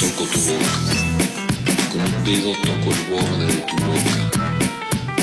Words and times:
Toco 0.00 0.24
tu 0.24 0.40
boca, 0.40 0.72
con 1.92 2.00
un 2.00 2.24
dedo 2.24 2.52
toco 2.62 2.90
el 2.90 3.02
borde 3.10 3.46
de 3.46 3.60
tu 3.62 3.76
boca. 3.84 4.50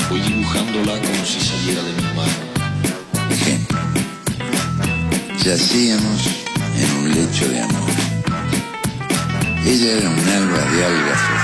Voy 0.08 0.20
dibujándola 0.20 1.00
como 1.00 1.24
si 1.24 1.40
saliera 1.40 1.82
de 1.82 1.92
mi 1.92 2.02
mano. 2.14 2.38
Ejemplo. 3.30 3.78
Yacíamos 5.42 6.26
en 6.76 6.96
un 6.98 7.10
lecho 7.10 7.48
de 7.48 7.62
amor. 7.62 7.90
Ella 9.66 9.98
era 9.98 10.10
un 10.10 10.28
alba 10.28 10.58
de 10.70 10.84
algas 10.84 11.41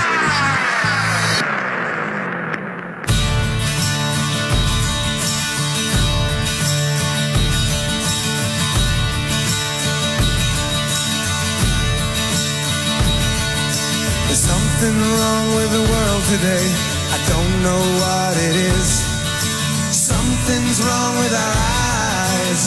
There's 14.28 14.45
something 14.45 14.92
wrong 14.92 15.46
with 15.56 15.73
the 15.73 15.84
world 15.88 16.23
today. 16.28 16.66
I 17.16 17.18
don't 17.32 17.55
know 17.64 17.80
what 17.96 18.37
it 18.37 18.56
is. 18.77 18.88
Something's 19.88 20.84
wrong 20.84 21.16
with 21.16 21.32
our 21.32 21.56
eyes. 21.56 22.62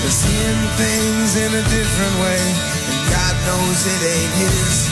We're 0.00 0.16
seeing 0.24 0.62
things 0.80 1.36
in 1.36 1.52
a 1.52 1.64
different 1.68 2.14
way, 2.24 2.40
and 2.40 3.00
God 3.12 3.34
knows 3.44 3.78
it 3.92 4.02
ain't 4.08 4.34
His. 4.40 4.88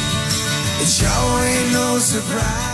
It 0.84 0.91
sure 1.01 1.41
ain't 1.41 1.73
no 1.73 1.98
surprise. 1.98 2.70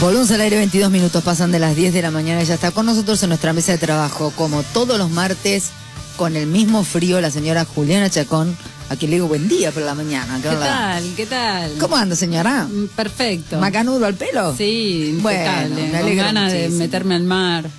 Volvemos 0.00 0.30
al 0.30 0.40
aire 0.40 0.56
22 0.56 0.90
minutos, 0.90 1.22
pasan 1.22 1.52
de 1.52 1.58
las 1.58 1.76
10 1.76 1.92
de 1.92 2.00
la 2.00 2.10
mañana 2.10 2.42
ya 2.42 2.54
está 2.54 2.70
con 2.70 2.86
nosotros 2.86 3.22
en 3.22 3.28
nuestra 3.28 3.52
mesa 3.52 3.72
de 3.72 3.78
trabajo, 3.78 4.32
como 4.34 4.62
todos 4.62 4.96
los 4.96 5.10
martes, 5.10 5.72
con 6.20 6.36
el 6.36 6.46
mismo 6.46 6.84
frío, 6.84 7.18
la 7.22 7.30
señora 7.30 7.64
Juliana 7.64 8.10
Chacón, 8.10 8.54
a 8.90 8.96
quien 8.96 9.10
le 9.10 9.16
digo 9.16 9.26
buen 9.26 9.48
día 9.48 9.72
por 9.72 9.82
la 9.84 9.94
mañana. 9.94 10.38
¿Qué 10.42 10.50
tal? 10.50 11.02
¿Qué 11.16 11.24
tal? 11.24 11.72
¿Cómo 11.80 11.96
anda, 11.96 12.14
señora? 12.14 12.64
Mm, 12.70 12.88
Perfecto. 12.88 13.58
¿Macanudo 13.58 14.04
al 14.04 14.12
pelo? 14.16 14.54
Sí, 14.54 15.18
Bueno, 15.22 15.76
me 15.90 15.98
Con 16.02 16.16
ganas 16.16 16.52
de 16.52 16.68
meterme 16.68 17.14
al 17.14 17.22
mar. 17.22 17.70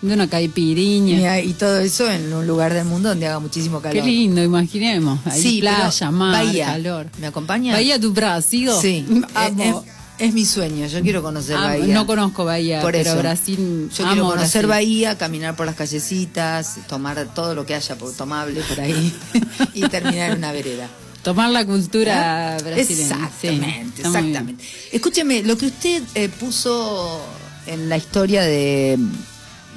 De 0.00 0.14
una 0.14 0.28
caipiriña. 0.30 1.40
Y 1.40 1.54
todo 1.54 1.80
eso 1.80 2.08
en 2.08 2.32
un 2.32 2.46
lugar 2.46 2.72
del 2.72 2.84
mundo 2.84 3.08
donde 3.08 3.26
haga 3.26 3.40
muchísimo 3.40 3.80
calor. 3.80 4.00
Qué 4.00 4.08
lindo, 4.08 4.44
imaginemos. 4.44 5.18
Ahí 5.26 5.42
Sí, 5.42 5.58
playa, 5.60 6.10
mar, 6.12 6.44
Bahía. 6.46 6.66
calor. 6.66 7.08
¿Me 7.20 7.26
acompaña? 7.26 7.72
Bahía 7.72 7.98
tu 7.98 8.12
Brasil. 8.12 8.70
Sí, 8.80 9.04
Amo. 9.34 9.84
es, 9.84 9.92
es 10.20 10.34
mi 10.34 10.44
sueño, 10.44 10.86
yo 10.86 11.00
quiero 11.00 11.22
conocer 11.22 11.56
Amo. 11.56 11.66
Bahía. 11.66 11.94
No 11.94 12.06
conozco 12.06 12.44
Bahía, 12.44 12.80
Por 12.82 12.92
pero 12.92 13.10
eso. 13.10 13.18
Brasil. 13.18 13.90
Yo 13.96 14.04
amo 14.04 14.12
quiero 14.12 14.28
conocer 14.28 14.66
Brasil. 14.66 14.86
Bahía, 14.86 15.18
caminar 15.18 15.56
por 15.56 15.66
las 15.66 15.74
callecitas, 15.74 16.76
tomar 16.88 17.26
todo 17.34 17.54
lo 17.54 17.64
que 17.66 17.74
haya 17.74 17.96
tomable 18.16 18.60
por 18.62 18.80
ahí 18.80 19.12
y 19.74 19.80
terminar 19.88 20.32
en 20.32 20.38
una 20.38 20.52
vereda. 20.52 20.88
Tomar 21.22 21.50
la 21.50 21.64
cultura 21.64 22.56
¿Ah? 22.56 22.58
brasileña. 22.62 23.14
Exactamente, 23.26 24.02
exactamente. 24.02 24.64
Escúcheme, 24.92 25.42
lo 25.42 25.56
que 25.56 25.66
usted 25.66 26.02
eh, 26.14 26.28
puso 26.28 27.20
en 27.66 27.88
la 27.88 27.96
historia 27.96 28.42
de, 28.42 28.98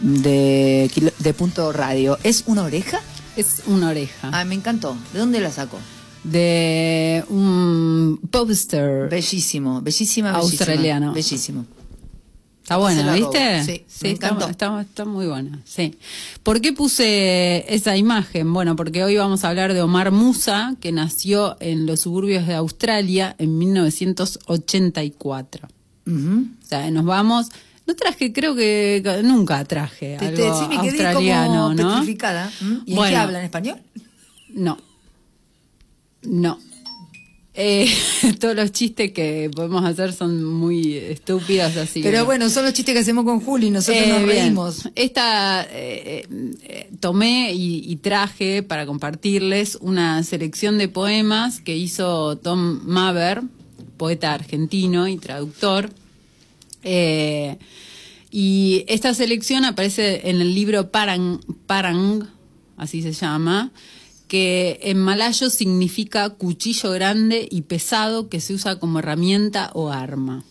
de, 0.01 1.11
de 1.19 1.33
Punto 1.33 1.71
Radio, 1.71 2.17
¿es 2.23 2.43
una 2.47 2.63
oreja? 2.63 3.01
Es 3.35 3.63
una 3.65 3.89
oreja. 3.89 4.29
Ah, 4.31 4.45
me 4.45 4.55
encantó. 4.55 4.95
¿De 5.11 5.19
dónde 5.19 5.39
la 5.39 5.51
sacó? 5.51 5.79
De 6.23 7.23
un 7.29 8.19
popster. 8.31 9.09
Bellísimo, 9.09 9.81
bellísima, 9.81 9.83
bellísima. 10.31 10.31
Australiano. 10.37 11.13
Bellísimo. 11.13 11.65
Está 12.61 12.77
buena, 12.77 13.13
¿viste? 13.13 13.63
Sí, 13.65 13.83
me 14.03 14.11
está, 14.11 14.29
está- 14.49 14.79
está 14.81 15.03
muy 15.03 15.27
buena, 15.27 15.59
sí. 15.65 15.95
¿Por 16.43 16.61
qué 16.61 16.71
puse 16.71 17.65
esa 17.67 17.97
imagen? 17.97 18.53
Bueno, 18.53 18.77
porque 18.77 19.03
hoy 19.03 19.17
vamos 19.17 19.43
a 19.43 19.49
hablar 19.49 19.73
de 19.73 19.81
Omar 19.81 20.11
Musa, 20.11 20.73
que 20.79 20.93
nació 20.93 21.57
en 21.59 21.85
los 21.85 21.99
suburbios 21.99 22.47
de 22.47 22.53
Australia 22.53 23.35
en 23.37 23.57
1984. 23.57 25.67
Ujú. 26.07 26.47
O 26.63 26.65
sea, 26.65 26.89
nos 26.91 27.03
vamos... 27.03 27.47
No 27.85 27.95
traje, 27.95 28.31
creo 28.31 28.55
que 28.55 29.03
nunca 29.25 29.61
traje 29.65 30.15
Te- 30.17 30.27
algo 30.27 30.37
te- 30.37 30.53
sí, 30.57 30.65
me 30.69 30.77
quedé 30.83 30.89
australiano, 31.05 31.63
como 31.63 31.73
¿no? 31.73 32.01
¿Mm? 32.01 32.05
¿Y 32.85 32.91
en 32.91 32.95
Bueno. 32.95 33.09
qué 33.09 33.15
habla? 33.17 33.39
¿En 33.39 33.45
español? 33.45 33.75
No. 34.53 34.77
No. 36.25 36.59
Eh, 37.55 37.87
todos 38.39 38.55
los 38.55 38.71
chistes 38.71 39.11
que 39.11 39.51
podemos 39.55 39.85
hacer 39.85 40.11
son 40.11 40.43
muy 40.43 40.95
estúpidos, 40.97 41.77
así 41.77 42.01
Pero 42.01 42.19
no. 42.19 42.25
bueno, 42.25 42.49
son 42.49 42.65
los 42.65 42.73
chistes 42.73 42.95
que 42.95 43.01
hacemos 43.01 43.25
con 43.25 43.41
Juli, 43.41 43.69
nosotros 43.69 44.03
Eh, 44.03 44.09
nos 44.09 44.23
bien. 44.23 44.29
reímos. 44.29 44.89
Esta 44.95 45.63
eh, 45.69 46.25
eh, 46.63 46.89
tomé 46.99 47.53
y, 47.53 47.83
y 47.91 47.97
traje 47.97 48.63
para 48.63 48.87
compartirles 48.87 49.77
una 49.81 50.23
selección 50.23 50.79
de 50.79 50.87
poemas 50.87 51.59
que 51.61 51.77
hizo 51.77 52.37
Tom 52.37 52.79
Maver, 52.85 53.43
poeta 53.97 54.33
argentino 54.33 55.07
y 55.07 55.17
traductor. 55.17 55.91
Y 58.31 58.83
esta 58.87 59.13
selección 59.13 59.63
aparece 59.63 60.27
en 60.29 60.41
el 60.41 60.55
libro 60.55 60.89
Parang, 60.89 61.39
Parang, 61.67 62.27
así 62.77 63.01
se 63.03 63.11
llama, 63.13 63.71
que 64.33 64.79
en 64.81 64.97
malayo 64.97 65.51
significa 65.51 66.27
cuchillo 66.31 66.89
grande 66.89 67.47
y 67.51 67.61
pesado 67.61 68.29
que 68.29 68.39
se 68.41 68.55
usa 68.55 68.79
como 68.79 68.97
herramienta 68.97 69.69
o 69.75 69.91
arma. 69.91 70.43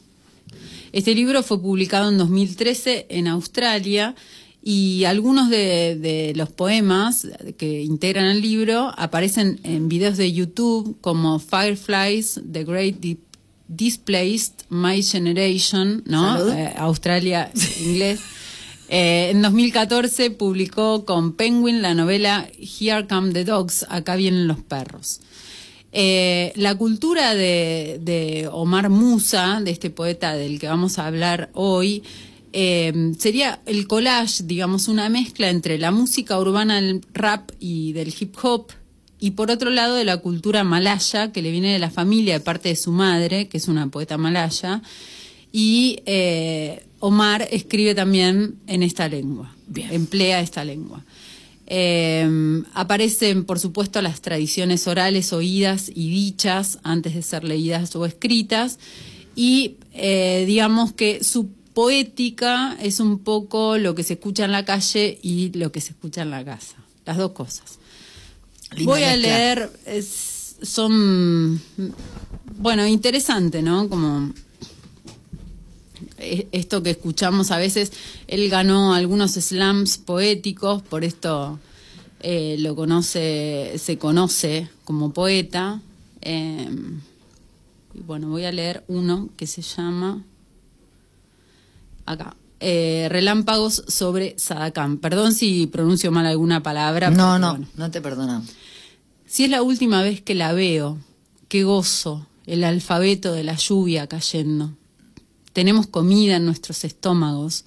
Este 0.93 1.17
libro 1.17 1.43
fue 1.43 1.61
publicado 1.61 2.09
en 2.09 2.17
2013 2.17 3.07
en 3.09 3.27
Australia 3.27 4.15
y 4.63 5.03
algunos 5.03 5.51
de, 5.51 5.97
de 6.01 6.33
los 6.37 6.49
poemas 6.51 7.27
que 7.59 7.83
integran 7.83 8.27
el 8.27 8.41
libro 8.41 8.93
aparecen 8.97 9.59
en 9.65 9.89
videos 9.89 10.17
de 10.17 10.33
YouTube 10.33 10.97
como 11.01 11.41
Fireflies, 11.41 12.41
The 12.53 12.63
Great 12.63 13.01
Di- 13.01 13.19
Displaced, 13.67 14.53
My 14.69 15.03
Generation, 15.03 16.05
¿no? 16.07 16.53
Eh, 16.53 16.73
Australia, 16.77 17.51
inglés. 17.85 18.21
Eh, 18.95 19.31
en 19.31 19.41
2014 19.41 20.33
publicó 20.33 21.07
con 21.07 21.33
Penguin 21.33 21.81
la 21.81 21.95
novela 21.95 22.47
Here 22.59 23.07
Come 23.07 23.33
the 23.33 23.47
Dogs, 23.47 23.87
Acá 23.89 24.17
vienen 24.17 24.47
los 24.47 24.61
perros. 24.61 25.23
Eh, 25.93 26.53
la 26.57 26.75
cultura 26.75 27.35
de, 27.35 28.47
Omar 28.53 28.91
Musa, 28.91 29.63
de 29.65 29.71
este 29.71 29.89
poeta 29.89 30.35
del 30.35 30.61
que 30.61 30.69
vamos 30.69 30.99
a 30.99 31.07
hablar 31.07 31.49
hoy, 31.55 32.03
eh, 32.53 33.15
sería 33.19 33.63
el 33.65 33.87
collage, 33.87 34.43
digamos, 34.45 34.89
una 34.89 35.09
mezcla 35.09 35.49
entre 35.49 35.79
la 35.79 35.91
música 35.91 36.39
urbana, 36.39 36.79
el 36.79 37.01
rap 37.15 37.51
y 37.59 37.95
del 37.95 38.13
hip 38.21 38.37
hop, 38.43 38.73
y 39.19 39.31
por 39.31 39.51
otro 39.51 39.71
lado 39.71 39.95
de 39.95 40.05
la 40.05 40.19
cultura 40.19 40.65
malaya, 40.65 41.33
que 41.33 41.41
le 41.41 41.51
viene 41.51 41.73
de 41.73 41.79
la 41.79 41.91
familia 41.91 42.35
de 42.35 42.41
parte 42.41 42.69
de 42.69 42.77
su 42.77 42.93
madre, 42.93 43.49
que 43.49 43.57
es 43.57 43.69
una 43.69 43.89
poeta 43.89 44.19
malaya, 44.19 44.83
y 45.51 46.01
eh, 46.05 46.85
Omar 47.05 47.49
escribe 47.51 47.95
también 47.97 48.55
en 48.69 48.83
esta 48.85 49.09
lengua, 49.09 49.53
emplea 49.75 50.41
esta 50.41 50.65
lengua. 50.65 51.05
Eh, 51.67 52.63
aparecen, 52.75 53.45
por 53.45 53.59
supuesto, 53.59 54.01
las 54.03 54.21
tradiciones 54.21 54.87
orales 54.87 55.33
oídas 55.33 55.91
y 55.93 56.11
dichas 56.11 56.79
antes 56.85 57.15
de 57.15 57.23
ser 57.23 57.43
leídas 57.45 57.97
o 57.97 58.07
escritas. 58.07 58.79
Y 59.35 59.77
eh, 59.95 60.45
digamos 60.47 60.93
que 60.93 61.25
su 61.25 61.49
poética 61.75 62.77
es 62.81 63.01
un 63.01 63.19
poco 63.19 63.79
lo 63.79 63.95
que 63.95 64.03
se 64.05 64.13
escucha 64.15 64.45
en 64.45 64.53
la 64.53 64.65
calle 64.65 65.19
y 65.23 65.51
lo 65.59 65.73
que 65.73 65.81
se 65.81 65.91
escucha 65.91 66.23
en 66.23 66.31
la 66.31 66.45
casa. 66.45 66.77
Las 67.07 67.17
dos 67.17 67.33
cosas. 67.33 67.79
Linda 68.77 68.93
Voy 68.93 69.03
a 69.03 69.09
mezcla. 69.17 69.29
leer, 69.29 69.71
es- 69.87 70.57
son, 70.63 71.61
bueno, 72.59 72.87
interesante, 72.87 73.63
¿no? 73.63 73.89
Como 73.89 74.33
esto 76.53 76.83
que 76.83 76.91
escuchamos 76.91 77.51
a 77.51 77.59
veces, 77.59 77.93
él 78.29 78.49
ganó 78.49 78.95
algunos 78.95 79.33
slams 79.33 79.99
poéticos, 79.99 80.83
por 80.83 81.05
esto 81.05 81.59
eh, 82.21 82.57
lo 82.59 82.75
conoce, 82.77 83.75
se 83.79 83.99
conoce 83.99 84.69
como 84.85 85.13
poeta. 85.13 85.81
Eh, 86.21 86.69
y 87.95 88.01
bueno, 88.01 88.29
voy 88.29 88.45
a 88.45 88.53
leer 88.53 88.85
uno 88.89 89.29
que 89.37 89.47
se 89.47 89.61
llama 89.63 90.23
acá. 92.07 92.37
eh, 92.61 93.09
Relámpagos 93.11 93.85
sobre 93.89 94.35
Sadakam. 94.39 94.99
Perdón 94.99 95.35
si 95.35 95.67
pronuncio 95.67 96.11
mal 96.13 96.27
alguna 96.27 96.63
palabra. 96.63 97.11
No, 97.11 97.39
no, 97.39 97.51
bueno. 97.53 97.67
no 97.77 97.91
te 97.91 98.01
perdonamos. 98.01 98.49
Si 99.27 99.45
es 99.45 99.51
la 99.51 99.63
última 99.63 100.03
vez 100.03 100.21
que 100.23 100.35
la 100.35 100.53
veo, 100.53 100.99
qué 101.49 101.65
gozo 101.65 102.27
el 102.47 102.65
alfabeto 102.65 103.33
de 103.33 103.45
la 103.45 103.57
lluvia 103.57 104.07
cayendo. 104.07 104.73
Tenemos 105.53 105.87
comida 105.87 106.37
en 106.37 106.47
nuestros 106.47 106.85
estómagos, 106.85 107.65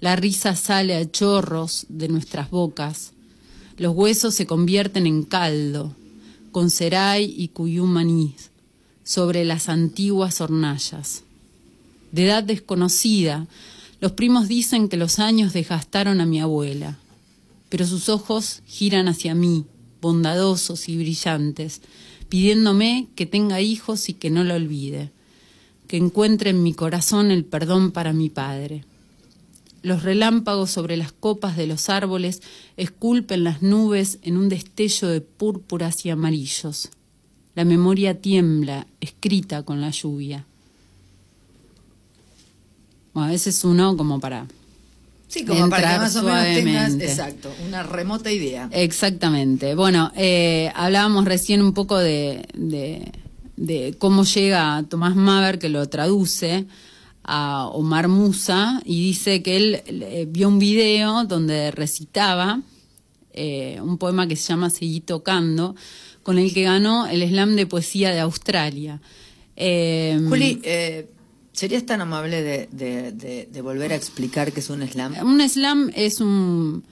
la 0.00 0.16
risa 0.16 0.56
sale 0.56 0.96
a 0.96 1.10
chorros 1.10 1.86
de 1.88 2.08
nuestras 2.08 2.50
bocas, 2.50 3.12
los 3.76 3.94
huesos 3.94 4.34
se 4.34 4.46
convierten 4.46 5.06
en 5.06 5.22
caldo, 5.22 5.94
con 6.52 6.70
seray 6.70 7.34
y 7.36 7.48
cuyumanís, 7.48 8.50
sobre 9.04 9.44
las 9.44 9.68
antiguas 9.68 10.40
hornallas. 10.40 11.22
de 12.12 12.26
edad 12.26 12.42
desconocida. 12.42 13.46
Los 14.00 14.12
primos 14.12 14.48
dicen 14.48 14.88
que 14.88 14.96
los 14.96 15.18
años 15.18 15.52
desgastaron 15.52 16.20
a 16.20 16.26
mi 16.26 16.40
abuela, 16.40 16.98
pero 17.68 17.86
sus 17.86 18.08
ojos 18.08 18.62
giran 18.66 19.06
hacia 19.06 19.34
mí, 19.34 19.64
bondadosos 20.00 20.88
y 20.88 20.96
brillantes, 20.96 21.82
pidiéndome 22.28 23.08
que 23.14 23.26
tenga 23.26 23.60
hijos 23.60 24.08
y 24.08 24.14
que 24.14 24.30
no 24.30 24.42
lo 24.42 24.54
olvide, 24.54 25.12
que 25.90 25.96
encuentre 25.96 26.50
en 26.50 26.62
mi 26.62 26.72
corazón 26.72 27.32
el 27.32 27.44
perdón 27.44 27.90
para 27.90 28.12
mi 28.12 28.28
padre. 28.28 28.84
Los 29.82 30.04
relámpagos 30.04 30.70
sobre 30.70 30.96
las 30.96 31.10
copas 31.10 31.56
de 31.56 31.66
los 31.66 31.88
árboles 31.88 32.42
esculpen 32.76 33.42
las 33.42 33.60
nubes 33.60 34.20
en 34.22 34.36
un 34.36 34.48
destello 34.48 35.08
de 35.08 35.20
púrpuras 35.20 36.06
y 36.06 36.10
amarillos. 36.10 36.90
La 37.56 37.64
memoria 37.64 38.20
tiembla, 38.20 38.86
escrita 39.00 39.64
con 39.64 39.80
la 39.80 39.90
lluvia. 39.90 40.46
Bueno, 43.12 43.26
a 43.26 43.32
veces 43.32 43.64
uno 43.64 43.96
como 43.96 44.20
para 44.20 44.46
Sí, 45.26 45.44
como 45.44 45.68
para 45.70 45.94
que 45.94 45.98
más 45.98 46.14
o 46.14 46.22
menos 46.22 46.44
tengas, 46.54 46.94
exacto, 47.00 47.52
una 47.66 47.82
remota 47.82 48.30
idea. 48.30 48.68
Exactamente. 48.70 49.74
Bueno, 49.74 50.12
eh, 50.14 50.70
hablábamos 50.76 51.24
recién 51.24 51.60
un 51.62 51.72
poco 51.72 51.98
de, 51.98 52.46
de- 52.54 53.10
de 53.60 53.94
cómo 53.98 54.24
llega 54.24 54.82
Tomás 54.88 55.14
Maver, 55.14 55.58
que 55.58 55.68
lo 55.68 55.86
traduce, 55.88 56.66
a 57.22 57.66
Omar 57.68 58.08
Musa, 58.08 58.80
y 58.86 59.02
dice 59.04 59.42
que 59.42 59.56
él 59.58 59.82
eh, 59.86 60.26
vio 60.28 60.48
un 60.48 60.58
video 60.58 61.24
donde 61.24 61.70
recitaba 61.70 62.62
eh, 63.34 63.78
un 63.82 63.98
poema 63.98 64.26
que 64.26 64.34
se 64.36 64.48
llama 64.48 64.70
Seguí 64.70 65.00
tocando, 65.00 65.76
con 66.22 66.38
el 66.38 66.52
que 66.54 66.62
ganó 66.62 67.06
el 67.06 67.22
slam 67.28 67.54
de 67.56 67.66
poesía 67.66 68.10
de 68.12 68.20
Australia. 68.20 69.00
Eh, 69.56 70.18
Juli, 70.28 70.60
eh, 70.64 71.08
¿serías 71.52 71.84
tan 71.84 72.00
amable 72.00 72.42
de, 72.42 72.68
de- 72.72 73.12
de- 73.12 73.48
de 73.52 73.60
volver 73.62 73.92
a 73.92 73.96
explicar 73.96 74.52
qué 74.52 74.60
es 74.60 74.70
un 74.70 74.86
slam? 74.88 75.14
Un 75.22 75.46
slam 75.48 75.90
es 75.94 76.20
un, 76.22 76.82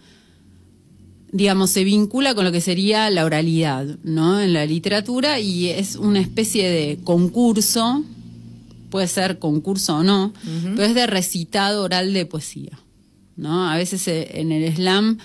digamos, 1.32 1.70
se 1.70 1.84
vincula 1.84 2.34
con 2.34 2.44
lo 2.44 2.52
que 2.52 2.60
sería 2.60 3.10
la 3.10 3.25
oralidad, 3.25 3.98
¿no? 4.02 4.40
En 4.40 4.52
la 4.52 4.64
literatura 4.66 5.40
y 5.40 5.69
es 5.69 5.96
una 5.96 6.20
especie 6.20 6.69
de 6.69 6.98
concurso, 7.04 8.04
puede 8.90 9.08
ser 9.08 9.38
concurso 9.38 9.96
o 9.96 10.02
no, 10.02 10.32
pero 10.62 10.84
es 10.84 10.94
de 10.94 11.06
recitado 11.06 11.82
oral 11.82 12.12
de 12.12 12.26
poesía, 12.26 12.78
¿no? 13.36 13.69
A 13.69 13.76
veces 13.76 14.08
eh, 14.08 14.40
en 14.40 14.52
el 14.52 14.75
slam 14.75 15.19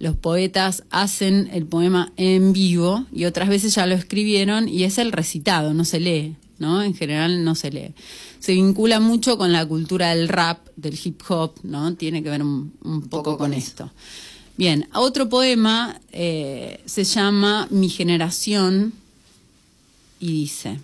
los 0.00 0.16
poetas 0.16 0.82
hacen 0.90 1.48
el 1.52 1.66
poema 1.66 2.12
en 2.16 2.52
vivo 2.52 3.06
y 3.12 3.26
otras 3.26 3.48
veces 3.48 3.74
ya 3.76 3.86
lo 3.86 3.94
escribieron 3.94 4.68
y 4.68 4.82
es 4.82 4.98
el 4.98 5.12
recitado, 5.12 5.72
no 5.72 5.84
se 5.84 6.00
lee, 6.00 6.36
¿no? 6.58 6.82
En 6.82 6.94
general 6.94 7.44
no 7.44 7.54
se 7.54 7.70
lee. 7.70 7.94
Se 8.40 8.52
vincula 8.52 8.98
mucho 8.98 9.38
con 9.38 9.52
la 9.52 9.64
cultura 9.64 10.14
del 10.14 10.28
rap, 10.28 10.66
del 10.76 10.98
hip 11.02 11.22
hop, 11.28 11.54
¿no? 11.62 11.94
Tiene 11.94 12.22
que 12.24 12.30
ver 12.30 12.42
un, 12.42 12.74
un 12.82 13.02
poco, 13.02 13.22
poco 13.22 13.38
con, 13.38 13.50
con 13.50 13.54
eso. 13.54 13.90
Bien, 14.56 14.88
otro 14.94 15.28
poema 15.28 16.00
eh, 16.12 16.80
se 16.86 17.04
llama 17.04 17.66
Mi 17.70 17.88
generación 17.88 18.92
y 20.20 20.28
dice, 20.32 20.78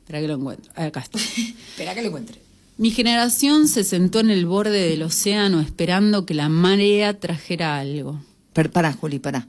espera 0.00 0.20
que 0.20 0.28
lo 0.28 0.34
encuentro, 0.34 0.72
acá 0.74 1.00
está. 1.00 1.18
Espera 1.70 1.94
que 1.94 2.00
lo 2.02 2.08
encuentre. 2.08 2.40
Mi 2.78 2.90
generación 2.90 3.68
se 3.68 3.84
sentó 3.84 4.18
en 4.20 4.30
el 4.30 4.46
borde 4.46 4.88
del 4.88 5.02
océano 5.02 5.60
esperando 5.60 6.26
que 6.26 6.34
la 6.34 6.48
marea 6.48 7.20
trajera 7.20 7.78
algo. 7.78 8.20
Pero 8.52 8.70
pará, 8.70 8.92
Juli, 8.92 9.18
pará. 9.18 9.46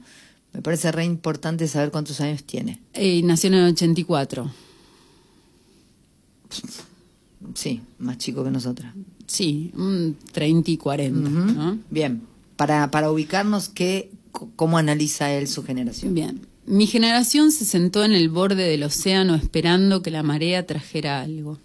Me 0.52 0.62
parece 0.62 0.92
re 0.92 1.04
importante 1.04 1.66
saber 1.68 1.90
cuántos 1.90 2.20
años 2.20 2.44
tiene. 2.44 2.80
Eh, 2.92 3.22
nació 3.24 3.48
en 3.48 3.54
el 3.54 3.72
84. 3.72 4.50
Sí, 7.54 7.80
más 7.98 8.18
chico 8.18 8.44
que 8.44 8.50
nosotras. 8.50 8.94
Sí, 9.26 9.72
un 9.74 10.16
30 10.32 10.70
y 10.70 10.76
40, 10.76 11.28
Ujú. 11.28 11.38
¿no? 11.52 11.78
Bien, 11.90 12.22
para, 12.56 12.90
para 12.90 13.10
ubicarnos, 13.10 13.68
¿qué, 13.68 14.10
¿cómo 14.56 14.78
analiza 14.78 15.32
él 15.32 15.48
su 15.48 15.62
generación? 15.62 16.14
Bien. 16.14 16.46
Mi 16.66 16.86
generación 16.86 17.52
se 17.52 17.64
sentó 17.64 18.04
en 18.04 18.12
el 18.12 18.28
borde 18.28 18.68
del 18.68 18.82
océano 18.82 19.36
esperando 19.36 20.02
que 20.02 20.10
la 20.10 20.24
marea 20.24 20.66
trajera 20.66 21.20
algo. 21.20 21.58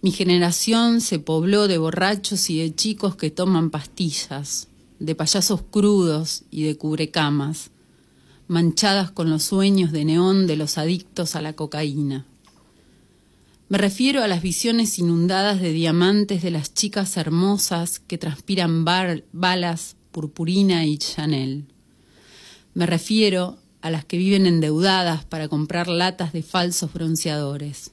Mi 0.00 0.12
generación 0.12 1.00
se 1.00 1.18
pobló 1.18 1.66
de 1.66 1.78
borrachos 1.78 2.48
y 2.50 2.60
de 2.60 2.72
chicos 2.72 3.16
que 3.16 3.32
toman 3.32 3.70
pastillas, 3.70 4.68
de 5.00 5.16
payasos 5.16 5.62
crudos 5.68 6.44
y 6.52 6.62
de 6.62 6.76
cubrecamas, 6.76 7.70
manchadas 8.46 9.10
con 9.10 9.30
los 9.30 9.42
sueños 9.42 9.90
de 9.90 10.04
neón 10.04 10.46
de 10.46 10.56
los 10.56 10.78
adictos 10.78 11.34
a 11.34 11.42
la 11.42 11.54
cocaína. 11.54 12.24
Me 13.70 13.76
refiero 13.76 14.22
a 14.22 14.28
las 14.28 14.40
visiones 14.40 14.98
inundadas 14.98 15.60
de 15.60 15.72
diamantes 15.72 16.40
de 16.40 16.50
las 16.50 16.72
chicas 16.72 17.18
hermosas 17.18 17.98
que 17.98 18.16
transpiran 18.16 18.86
balas, 18.86 19.96
purpurina 20.10 20.86
y 20.86 20.96
Chanel. 20.96 21.66
Me 22.72 22.86
refiero 22.86 23.58
a 23.82 23.90
las 23.90 24.06
que 24.06 24.16
viven 24.16 24.46
endeudadas 24.46 25.26
para 25.26 25.48
comprar 25.48 25.88
latas 25.88 26.32
de 26.32 26.42
falsos 26.42 26.94
bronceadores. 26.94 27.90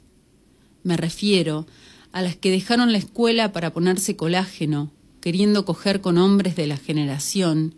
Me 0.84 0.96
refiero 0.96 1.68
a 2.14 2.22
las 2.22 2.38
que 2.38 2.52
dejaron 2.52 2.94
la 2.94 2.98
escuela 2.98 3.52
para 3.52 3.74
ponerse 3.74 4.16
colágeno, 4.16 4.94
queriendo 5.20 5.66
coger 5.66 6.00
con 6.00 6.18
hombres 6.18 6.56
de 6.56 6.68
la 6.68 6.78
generación 6.78 7.76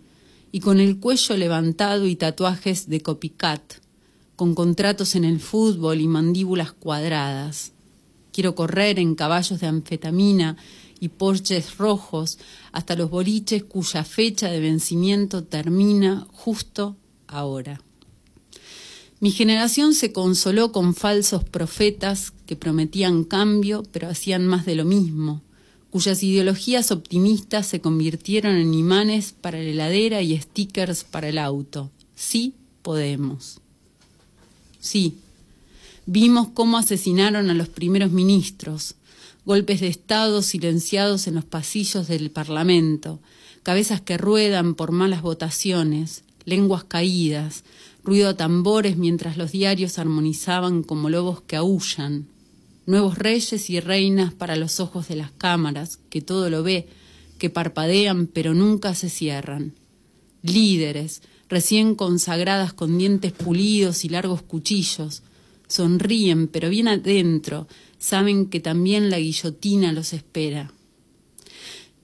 y 0.51 0.59
con 0.59 0.79
el 0.79 0.99
cuello 0.99 1.35
levantado 1.35 2.05
y 2.05 2.15
tatuajes 2.15 2.89
de 2.89 3.01
copycat, 3.01 3.73
con 4.35 4.53
contratos 4.53 5.15
en 5.15 5.23
el 5.23 5.39
fútbol 5.39 5.99
y 5.99 6.07
mandíbulas 6.07 6.73
cuadradas. 6.73 7.73
Quiero 8.37 8.53
correr 8.53 8.99
en 8.99 9.15
caballos 9.15 9.59
de 9.61 9.65
anfetamina 9.65 10.57
y 10.99 11.07
porches 11.09 11.75
rojos 11.77 12.37
hasta 12.71 12.95
los 12.95 13.09
boliches 13.09 13.63
cuya 13.63 14.03
fecha 14.03 14.51
de 14.51 14.59
vencimiento 14.59 15.43
termina 15.43 16.27
justo 16.33 16.95
ahora. 17.25 17.81
Mi 19.19 19.31
generación 19.31 19.95
se 19.95 20.13
consoló 20.13 20.71
con 20.71 20.93
falsos 20.93 21.45
profetas 21.45 22.31
que 22.45 22.55
prometían 22.55 23.23
cambio 23.23 23.81
pero 23.91 24.07
hacían 24.07 24.45
más 24.45 24.67
de 24.67 24.75
lo 24.75 24.85
mismo, 24.85 25.41
cuyas 25.89 26.21
ideologías 26.21 26.91
optimistas 26.91 27.65
se 27.65 27.81
convirtieron 27.81 28.55
en 28.57 28.75
imanes 28.75 29.31
para 29.31 29.57
la 29.57 29.63
heladera 29.63 30.21
y 30.21 30.39
stickers 30.39 31.05
para 31.05 31.29
el 31.29 31.39
auto. 31.39 31.89
Sí 32.13 32.53
podemos. 32.83 33.61
Sí, 34.79 35.17
vimos 36.07 36.47
cómo 36.53 36.77
asesinaron 36.77 37.49
a 37.51 37.53
los 37.53 37.67
primeros 37.67 38.11
ministros, 38.11 38.95
golpes 39.45 39.81
de 39.81 39.87
Estado 39.87 40.41
silenciados 40.41 41.27
en 41.27 41.35
los 41.35 41.45
pasillos 41.45 42.07
del 42.07 42.31
Parlamento, 42.31 43.19
cabezas 43.61 44.01
que 44.01 44.17
ruedan 44.17 44.73
por 44.73 44.91
malas 44.91 45.21
votaciones, 45.21 46.23
lenguas 46.45 46.85
caídas, 46.85 47.65
ruido 48.03 48.29
a 48.29 48.37
tambores 48.37 48.95
mientras 48.95 49.35
los 49.35 49.51
diarios 49.51 49.99
armonizaban 49.99 50.81
como 50.81 51.09
lobos 51.09 51.41
que 51.41 51.57
aullan, 51.57 52.27
nuevos 52.85 53.17
reyes 53.17 53.69
y 53.69 53.81
reinas 53.81 54.33
para 54.33 54.55
los 54.55 54.79
ojos 54.79 55.09
de 55.09 55.17
las 55.17 55.31
cámaras, 55.31 55.99
que 56.09 56.21
todo 56.21 56.49
lo 56.49 56.63
ve, 56.63 56.87
que 57.37 57.49
parpadean 57.49 58.27
pero 58.27 58.53
nunca 58.53 58.95
se 58.95 59.09
cierran, 59.09 59.73
líderes, 60.41 61.21
recién 61.49 61.95
consagradas 61.95 62.71
con 62.71 62.97
dientes 62.97 63.33
pulidos 63.33 64.05
y 64.05 64.09
largos 64.09 64.41
cuchillos, 64.41 65.21
sonríen 65.67 66.47
pero 66.47 66.69
bien 66.69 66.87
adentro, 66.87 67.67
saben 67.99 68.47
que 68.47 68.59
también 68.59 69.09
la 69.09 69.19
guillotina 69.19 69.91
los 69.91 70.13
espera. 70.13 70.71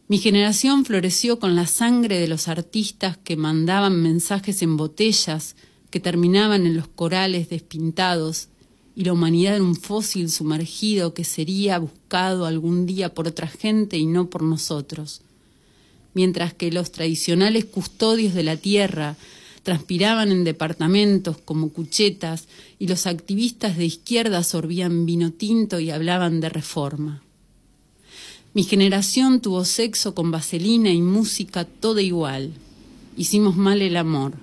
Mi 0.08 0.18
generación 0.18 0.86
floreció 0.86 1.40
con 1.40 1.56
la 1.56 1.66
sangre 1.66 2.20
de 2.20 2.28
los 2.28 2.48
artistas 2.48 3.18
que 3.18 3.38
mandaban 3.38 4.02
mensajes 4.02 4.62
en 4.62 4.78
botellas 4.78 5.56
que 5.90 6.00
terminaban 6.00 6.66
en 6.66 6.76
los 6.76 6.88
corales 6.88 7.50
despintados 7.50 8.50
y 8.96 9.06
la 9.06 9.14
humanidad 9.14 9.56
en 9.56 9.64
un 9.64 9.76
fósil 9.76 10.30
sumergido 10.30 11.14
que 11.14 11.24
sería 11.24 11.80
buscado 11.80 12.46
algún 12.46 12.86
día 12.86 13.14
por 13.14 13.28
otra 13.28 13.48
gente 13.48 13.98
y 13.98 14.06
no 14.06 14.30
por 14.30 14.44
nosotros. 14.44 15.22
Mientras 16.14 16.54
que 16.54 16.72
los 16.72 16.92
tradicionales 16.92 17.66
custodios 17.66 18.34
de 18.34 18.44
la 18.44 18.58
tierra 18.58 19.18
transpiraban 19.64 20.32
en 20.32 20.44
departamentos 20.44 21.38
como 21.38 21.70
cuchetas 21.70 22.48
y 22.80 22.88
los 22.88 23.08
activistas 23.08 23.78
de 23.78 23.86
izquierda 23.86 24.44
sorbían 24.44 25.06
vino 25.06 25.32
tinto 25.32 25.80
y 25.80 25.90
hablaban 25.90 26.42
de 26.42 26.50
reforma. 26.50 27.24
Mi 28.54 28.64
generación 28.64 29.42
tuvo 29.42 29.66
sexo 29.66 30.14
con 30.14 30.30
vaselina 30.30 30.92
y 30.92 31.02
música 31.02 31.66
toda 31.66 32.02
igual. 32.02 32.52
Hicimos 33.18 33.56
mal 33.56 33.82
el 33.82 33.98
amor. 33.98 34.34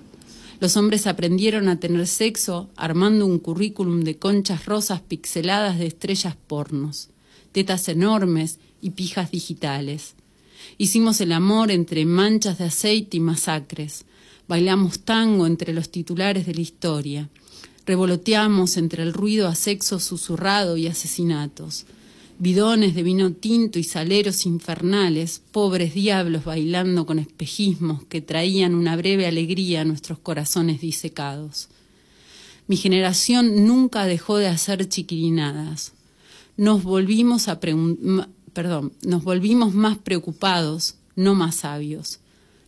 Los 0.59 0.75
hombres 0.75 1.07
aprendieron 1.07 1.69
a 1.69 1.79
tener 1.79 2.05
sexo 2.07 2.69
armando 2.75 3.25
un 3.25 3.39
currículum 3.39 4.01
de 4.01 4.17
conchas 4.17 4.65
rosas 4.65 5.01
pixeladas 5.01 5.79
de 5.79 5.87
estrellas 5.87 6.35
pornos, 6.47 7.09
tetas 7.51 7.87
enormes 7.87 8.59
y 8.81 8.91
pijas 8.91 9.31
digitales. 9.31 10.15
Hicimos 10.77 11.21
el 11.21 11.31
amor 11.31 11.71
entre 11.71 12.05
manchas 12.05 12.57
de 12.57 12.65
aceite 12.65 13.17
y 13.17 13.19
masacres. 13.19 14.05
Bailamos 14.47 14.99
tango 14.99 15.47
entre 15.47 15.73
los 15.73 15.89
titulares 15.89 16.45
de 16.45 16.53
la 16.53 16.61
historia. 16.61 17.29
Revoloteamos 17.85 18.77
entre 18.77 19.03
el 19.03 19.13
ruido 19.13 19.47
a 19.47 19.55
sexo 19.55 19.99
susurrado 19.99 20.77
y 20.77 20.87
asesinatos. 20.87 21.85
bidones 22.39 22.95
de 22.95 23.03
vino 23.03 23.31
tinto 23.33 23.77
y 23.77 23.83
saleros 23.83 24.47
infernales, 24.47 25.43
pobres 25.51 25.93
diablos 25.93 26.43
bailando 26.43 27.05
con 27.05 27.19
espejismos 27.19 28.03
que 28.05 28.19
traían 28.19 28.73
una 28.73 28.95
breve 28.95 29.27
alegría 29.27 29.81
a 29.81 29.85
nuestros 29.85 30.17
corazones 30.17 30.81
disecados. 30.81 31.69
Mi 32.67 32.77
generación 32.77 33.67
nunca 33.67 34.05
dejó 34.05 34.37
de 34.37 34.47
hacer 34.47 34.89
chiquirinadas. 34.89 35.93
Nos 36.57 36.81
volvimos 36.83 37.47
a 37.47 37.59
perdón, 37.59 38.93
nos 39.03 39.23
volvimos 39.23 39.73
más 39.75 39.99
preocupados, 39.99 40.95
no 41.15 41.35
más 41.35 41.57
sabios. 41.57 42.19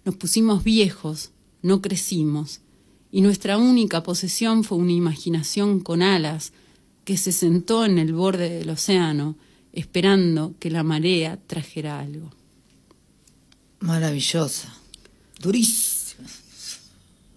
Nos 0.05 0.15
pusimos 0.15 0.63
viejos, 0.63 1.31
no 1.63 1.81
crecimos, 1.81 2.59
y 3.11 3.21
nuestra 3.21 3.57
única 3.57 4.03
posesión 4.03 4.63
fue 4.63 4.77
una 4.77 4.91
imaginación 4.91 5.79
con 5.79 6.01
alas 6.01 6.53
que 7.05 7.17
se 7.17 7.31
sentó 7.31 7.85
en 7.85 7.97
el 7.97 8.13
borde 8.13 8.49
del 8.49 8.69
océano 8.69 9.35
esperando 9.71 10.53
que 10.59 10.69
la 10.69 10.83
marea 10.83 11.39
trajera 11.47 11.99
algo. 11.99 12.29
Maravillosa, 13.79 14.73
durísima. 15.39 16.27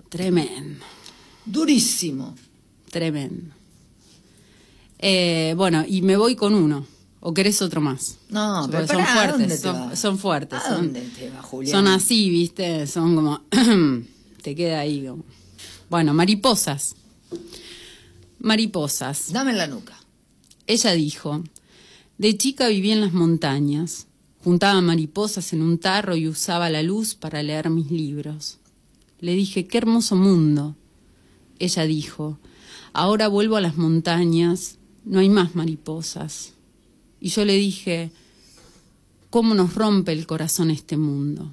Tremendo. 0.08 0.84
Durísimo. 1.44 2.34
Tremendo. 2.90 3.54
Eh, 4.98 5.54
bueno, 5.56 5.84
y 5.86 6.02
me 6.02 6.16
voy 6.16 6.36
con 6.36 6.54
uno. 6.54 6.86
¿O 7.20 7.34
querés 7.34 7.60
otro 7.60 7.80
más? 7.80 8.18
No, 8.28 8.68
pero 8.70 8.86
son 8.86 8.98
pará, 8.98 9.22
¿a 9.22 9.32
dónde 9.32 9.44
fuertes, 9.46 9.60
te 9.60 9.68
son, 9.68 9.88
vas? 9.88 9.98
son 9.98 10.18
fuertes. 10.18 10.58
¿A 10.58 10.68
son, 10.68 10.76
dónde 10.76 11.00
te 11.00 11.28
vas, 11.30 11.44
Julián? 11.44 11.72
son 11.72 11.88
así, 11.88 12.30
¿viste? 12.30 12.86
Son 12.86 13.16
como... 13.16 13.42
te 14.46 14.54
queda 14.54 14.78
ahí. 14.78 15.04
Bueno, 15.90 16.14
mariposas. 16.14 16.94
Mariposas. 18.38 19.32
Dame 19.32 19.50
en 19.50 19.58
la 19.58 19.66
nuca. 19.66 19.98
Ella 20.68 20.92
dijo, 20.92 21.42
de 22.16 22.36
chica 22.38 22.68
vivía 22.68 22.94
en 22.94 23.00
las 23.00 23.12
montañas, 23.12 24.06
juntaba 24.44 24.80
mariposas 24.80 25.52
en 25.52 25.62
un 25.62 25.78
tarro 25.78 26.14
y 26.14 26.28
usaba 26.28 26.70
la 26.70 26.84
luz 26.84 27.16
para 27.16 27.42
leer 27.42 27.70
mis 27.70 27.90
libros. 27.90 28.58
Le 29.18 29.34
dije, 29.34 29.66
qué 29.66 29.78
hermoso 29.78 30.14
mundo. 30.14 30.76
Ella 31.58 31.82
dijo, 31.82 32.38
ahora 32.92 33.26
vuelvo 33.26 33.56
a 33.56 33.60
las 33.60 33.76
montañas, 33.76 34.78
no 35.04 35.18
hay 35.18 35.28
más 35.28 35.56
mariposas. 35.56 36.52
Y 37.20 37.30
yo 37.30 37.44
le 37.44 37.54
dije, 37.54 38.12
¿cómo 39.28 39.56
nos 39.56 39.74
rompe 39.74 40.12
el 40.12 40.24
corazón 40.24 40.70
este 40.70 40.96
mundo? 40.96 41.52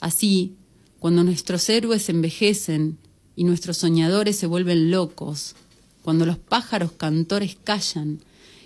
Así, 0.00 0.56
cuando 1.04 1.22
nuestros 1.22 1.68
héroes 1.68 2.08
envejecen 2.08 2.96
y 3.36 3.44
nuestros 3.44 3.76
soñadores 3.76 4.38
se 4.38 4.46
vuelven 4.46 4.90
locos, 4.90 5.54
cuando 6.02 6.24
los 6.24 6.38
pájaros 6.38 6.92
cantores 6.92 7.58
callan 7.62 8.20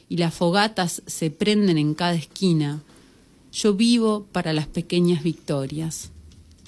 y 0.08 0.18
las 0.18 0.34
fogatas 0.34 1.02
se 1.04 1.32
prenden 1.32 1.78
en 1.78 1.94
cada 1.94 2.14
esquina, 2.14 2.80
yo 3.50 3.74
vivo 3.74 4.28
para 4.30 4.52
las 4.52 4.68
pequeñas 4.68 5.24
victorias. 5.24 6.12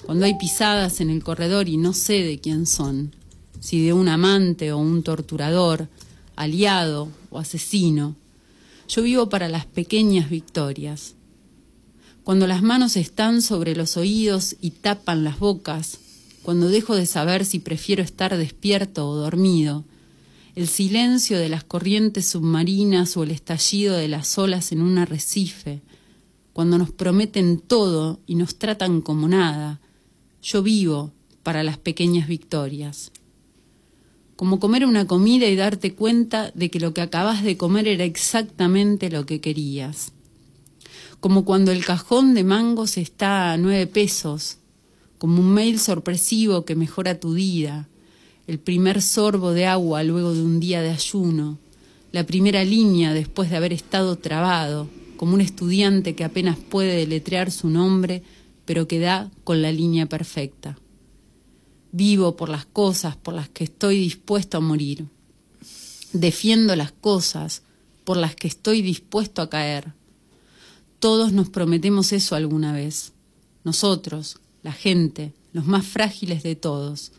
Cuando 0.05 0.25
hay 0.25 0.37
pisadas 0.37 0.99
en 0.99 1.09
el 1.09 1.23
corredor 1.23 1.69
y 1.69 1.77
no 1.77 1.93
sé 1.93 2.21
de 2.21 2.37
quién 2.37 2.65
son, 2.65 3.15
si 3.61 3.81
de 3.85 3.93
un 3.93 4.09
amante 4.09 4.73
o 4.73 4.77
un 4.77 5.03
torturador, 5.03 5.87
aliado 6.35 7.07
o 7.29 7.39
asesino, 7.39 8.17
yo 8.89 9.03
vivo 9.03 9.29
para 9.29 9.47
las 9.47 9.67
pequeñas 9.67 10.29
victorias. 10.29 11.15
Cuando 12.23 12.45
las 12.45 12.61
manos 12.61 12.97
están 12.97 13.41
sobre 13.41 13.75
los 13.75 13.97
oídos 13.97 14.55
y 14.61 14.71
tapan 14.71 15.23
las 15.23 15.39
bocas, 15.39 15.97
cuando 16.43 16.69
dejo 16.69 16.95
de 16.95 17.07
saber 17.07 17.45
si 17.45 17.57
prefiero 17.57 18.03
estar 18.03 18.37
despierto 18.37 19.07
o 19.07 19.15
dormido, 19.15 19.85
el 20.55 20.67
silencio 20.67 21.39
de 21.39 21.49
las 21.49 21.63
corrientes 21.63 22.27
submarinas 22.27 23.17
o 23.17 23.23
el 23.23 23.31
estallido 23.31 23.95
de 23.95 24.07
las 24.07 24.37
olas 24.37 24.71
en 24.71 24.81
un 24.81 24.99
arrecife, 24.99 25.81
cuando 26.53 26.77
nos 26.77 26.91
prometen 26.91 27.59
todo 27.59 28.19
y 28.27 28.35
nos 28.35 28.57
tratan 28.57 29.01
como 29.01 29.27
nada, 29.27 29.79
yo 30.43 30.61
vivo 30.61 31.11
para 31.41 31.63
las 31.63 31.79
pequeñas 31.79 32.27
victorias. 32.27 33.11
Como 34.35 34.59
comer 34.59 34.85
una 34.85 35.07
comida 35.07 35.47
y 35.47 35.55
darte 35.55 35.95
cuenta 35.95 36.51
de 36.53 36.69
que 36.69 36.79
lo 36.79 36.93
que 36.93 37.01
acabas 37.01 37.43
de 37.43 37.57
comer 37.57 37.87
era 37.87 38.03
exactamente 38.03 39.09
lo 39.09 39.25
que 39.25 39.41
querías. 39.41 40.11
Como 41.21 41.45
cuando 41.45 41.71
el 41.71 41.85
cajón 41.85 42.33
de 42.33 42.43
mangos 42.43 42.97
está 42.97 43.53
a 43.53 43.57
nueve 43.57 43.85
pesos, 43.85 44.57
como 45.19 45.39
un 45.39 45.53
mail 45.53 45.77
sorpresivo 45.77 46.65
que 46.65 46.75
mejora 46.75 47.19
tu 47.19 47.35
día, 47.35 47.87
el 48.47 48.57
primer 48.57 49.03
sorbo 49.03 49.51
de 49.51 49.67
agua 49.67 50.01
luego 50.01 50.33
de 50.33 50.41
un 50.41 50.59
día 50.59 50.81
de 50.81 50.89
ayuno, 50.89 51.59
la 52.11 52.25
primera 52.25 52.63
línea 52.63 53.13
después 53.13 53.51
de 53.51 53.57
haber 53.57 53.71
estado 53.71 54.17
trabado, 54.17 54.89
como 55.15 55.35
un 55.35 55.41
estudiante 55.41 56.15
que 56.15 56.23
apenas 56.23 56.57
puede 56.57 56.95
deletrear 56.95 57.51
su 57.51 57.69
nombre, 57.69 58.23
pero 58.65 58.87
que 58.87 58.99
da 58.99 59.29
con 59.43 59.61
la 59.61 59.71
línea 59.71 60.07
perfecta. 60.07 60.79
Vivo 61.91 62.35
por 62.35 62.49
las 62.49 62.65
cosas 62.65 63.15
por 63.15 63.35
las 63.35 63.47
que 63.47 63.65
estoy 63.65 63.99
dispuesto 63.99 64.57
a 64.57 64.61
morir. 64.61 65.05
Defiendo 66.13 66.75
las 66.75 66.91
cosas 66.91 67.61
por 68.05 68.17
las 68.17 68.35
que 68.35 68.47
estoy 68.47 68.81
dispuesto 68.81 69.43
a 69.43 69.51
caer. 69.51 70.00
Todos 71.01 71.33
nos 71.33 71.49
prometemos 71.49 72.13
eso 72.13 72.35
alguna 72.35 72.73
vez. 72.73 73.11
Nosotros, 73.63 74.37
la 74.61 74.71
gente, 74.71 75.33
los 75.51 75.65
más 75.65 75.83
frágiles 75.83 76.43
de 76.43 76.55
todos. 76.55 77.11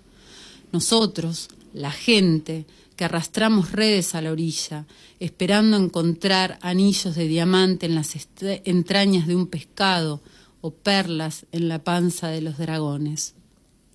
Nosotros, 0.71 1.49
la 1.75 1.91
gente, 1.91 2.65
que 2.95 3.07
arrastramos 3.07 3.73
redes 3.73 4.15
a 4.15 4.23
la 4.23 4.31
orilla, 4.31 4.87
esperando 5.19 5.77
encontrar 5.77 6.61
anillos 6.62 7.17
de 7.17 7.27
diamante 7.27 7.87
en 7.87 7.97
las 7.97 8.17
entrañas 8.41 9.27
de 9.27 9.35
un 9.35 9.49
pescado 9.49 10.21
o 10.61 10.71
perlas 10.71 11.47
en 11.51 11.69
la 11.69 11.83
panza 11.83 12.29
de 12.29 12.41
los 12.41 12.59
dragones. 12.59 13.35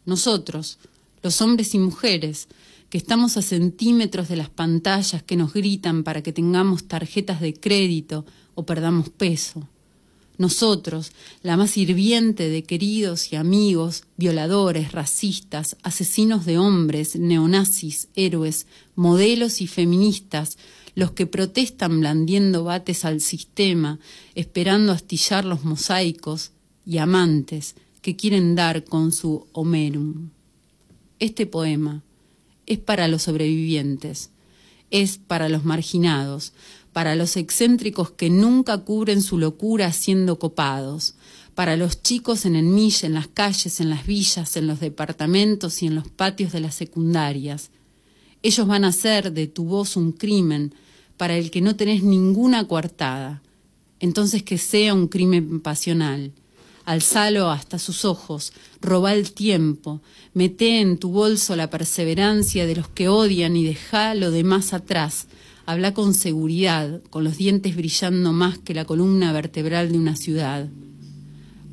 Nosotros, 0.05 0.79
los 1.23 1.41
hombres 1.41 1.73
y 1.73 1.79
mujeres, 1.79 2.49
que 2.89 2.97
estamos 2.97 3.37
a 3.37 3.41
centímetros 3.41 4.27
de 4.27 4.35
las 4.35 4.49
pantallas 4.49 5.23
que 5.23 5.37
nos 5.37 5.53
gritan 5.53 6.03
para 6.03 6.21
que 6.21 6.33
tengamos 6.33 6.89
tarjetas 6.89 7.39
de 7.39 7.53
crédito 7.53 8.25
o 8.53 8.65
perdamos 8.65 9.07
peso. 9.07 9.65
Nosotros, 10.37 11.11
la 11.41 11.57
más 11.57 11.77
hirviente 11.77 12.49
de 12.49 12.63
queridos 12.63 13.33
y 13.33 13.35
amigos, 13.35 14.03
violadores, 14.17 14.91
racistas, 14.91 15.77
asesinos 15.81 16.45
de 16.45 16.57
hombres, 16.57 17.15
neonazis, 17.15 18.09
héroes, 18.15 18.67
modelos 18.95 19.61
y 19.61 19.67
feministas, 19.67 20.57
los 20.93 21.11
que 21.11 21.25
protestan 21.25 21.99
blandiendo 21.99 22.63
bates 22.63 23.05
al 23.05 23.21
sistema, 23.21 23.99
esperando 24.35 24.91
astillar 24.91 25.45
los 25.45 25.63
mosaicos, 25.63 26.51
y 26.87 26.99
amantes 26.99 27.75
que 28.01 28.15
quieren 28.15 28.55
dar 28.55 28.85
con 28.85 29.11
su 29.11 29.47
Homerum. 29.51 30.29
Este 31.19 31.45
poema 31.45 32.01
es 32.65 32.79
para 32.79 33.09
los 33.09 33.23
sobrevivientes, 33.23 34.31
es 34.89 35.17
para 35.17 35.49
los 35.49 35.65
marginados, 35.65 36.53
para 36.97 37.15
los 37.15 37.37
excéntricos 37.37 38.09
que 38.09 38.31
nunca 38.31 38.79
cubren 38.79 39.21
su 39.21 39.37
locura 39.37 39.91
siendo 39.91 40.39
copados, 40.39 41.13
para 41.53 41.77
los 41.77 42.01
chicos 42.01 42.43
en 42.47 42.55
el 42.55 42.65
milla, 42.65 43.05
en 43.05 43.13
las 43.13 43.27
calles, 43.27 43.79
en 43.79 43.91
las 43.91 44.07
villas, 44.07 44.57
en 44.57 44.65
los 44.65 44.79
departamentos 44.79 45.83
y 45.83 45.85
en 45.85 45.93
los 45.93 46.07
patios 46.07 46.53
de 46.53 46.59
las 46.59 46.73
secundarias. 46.73 47.69
Ellos 48.41 48.65
van 48.65 48.83
a 48.83 48.87
hacer 48.87 49.31
de 49.31 49.45
tu 49.45 49.65
voz 49.65 49.95
un 49.95 50.11
crimen 50.11 50.73
para 51.17 51.37
el 51.37 51.51
que 51.51 51.61
no 51.61 51.75
tenés 51.75 52.01
ninguna 52.01 52.67
coartada. 52.67 53.43
Entonces 53.99 54.41
que 54.41 54.57
sea 54.57 54.95
un 54.95 55.07
crimen 55.07 55.59
pasional. 55.59 56.31
Alzalo 56.83 57.51
hasta 57.51 57.77
sus 57.77 58.05
ojos, 58.05 58.53
roba 58.81 59.13
el 59.13 59.33
tiempo, 59.33 60.01
mete 60.33 60.81
en 60.81 60.97
tu 60.97 61.11
bolso 61.11 61.55
la 61.55 61.69
perseverancia 61.69 62.65
de 62.65 62.75
los 62.75 62.87
que 62.87 63.07
odian 63.07 63.55
y 63.55 63.65
deja 63.65 64.15
lo 64.15 64.31
demás 64.31 64.73
atrás. 64.73 65.27
Habla 65.67 65.93
con 65.93 66.13
seguridad, 66.13 67.01
con 67.09 67.25
los 67.25 67.35
dientes 67.35 67.75
brillando 67.75 68.31
más 68.31 68.57
que 68.57 68.73
la 68.73 68.85
columna 68.85 69.33
vertebral 69.33 69.91
de 69.91 69.97
una 69.97 70.15
ciudad. 70.15 70.69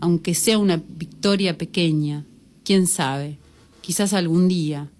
Aunque 0.00 0.34
sea 0.34 0.58
una 0.58 0.82
victoria 0.84 1.56
pequeña, 1.56 2.26
quién 2.64 2.88
sabe, 2.88 3.38
quizás 3.82 4.12
algún 4.12 4.48
día, 4.48 4.90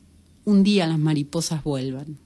un 0.44 0.62
día 0.62 0.86
las 0.86 1.00
mariposas 1.00 1.64
vuelvan. 1.64 2.18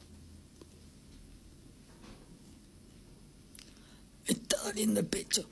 Me 4.26 4.34
está 4.34 4.62
doliendo 4.62 5.00
el 5.00 5.06
pecho. 5.06 5.48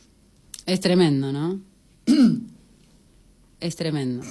Es 0.66 0.80
tremendo, 0.80 1.32
¿no? 1.32 1.62
es 3.60 3.74
tremendo. 3.74 4.22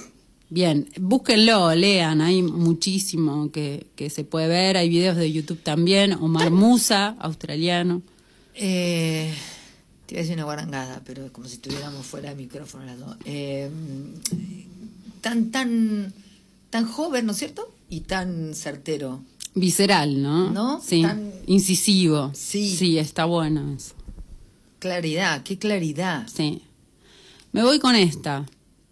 Bien, 0.48 0.88
búsquenlo, 1.00 1.74
lean, 1.74 2.20
hay 2.20 2.40
muchísimo 2.42 3.50
que, 3.50 3.86
que 3.96 4.10
se 4.10 4.22
puede 4.22 4.46
ver, 4.46 4.76
hay 4.76 4.88
videos 4.88 5.16
de 5.16 5.32
YouTube 5.32 5.60
también, 5.60 6.12
Omar 6.12 6.50
Musa, 6.52 7.16
australiano. 7.18 8.00
Eh, 8.54 9.34
te 10.06 10.14
iba 10.14 10.20
a 10.20 10.22
decir 10.22 10.34
una 10.36 10.44
guarangada, 10.44 11.02
pero 11.04 11.24
es 11.26 11.32
como 11.32 11.48
si 11.48 11.54
estuviéramos 11.54 12.06
fuera 12.06 12.30
de 12.30 12.36
micrófono 12.36 12.84
las 12.84 12.98
dos. 12.98 13.16
Eh, 13.24 13.68
tan, 15.20 15.50
tan, 15.50 16.12
tan 16.70 16.86
joven, 16.86 17.26
¿no 17.26 17.32
es 17.32 17.38
cierto? 17.38 17.68
Y 17.90 18.00
tan 18.02 18.54
certero. 18.54 19.22
Visceral, 19.54 20.22
¿no? 20.22 20.50
¿No? 20.52 20.80
Sí, 20.80 21.02
Tan- 21.02 21.32
incisivo. 21.46 22.30
Sí. 22.34 22.70
Sí, 22.76 22.98
está 22.98 23.24
bueno 23.24 23.74
eso. 23.76 23.94
Claridad, 24.78 25.42
qué 25.42 25.58
claridad. 25.58 26.28
Sí. 26.32 26.62
Me 27.52 27.62
voy 27.64 27.78
con 27.80 27.96
esta, 27.96 28.44